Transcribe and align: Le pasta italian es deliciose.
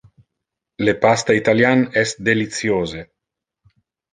Le 0.87 0.95
pasta 1.03 1.35
italian 1.41 1.85
es 2.05 2.15
deliciose. 2.31 3.07